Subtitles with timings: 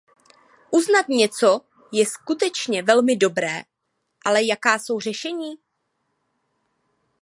[0.71, 3.61] Uznat něco je skutečně velmi dobré,
[4.25, 5.55] ale jaká jsou řešení?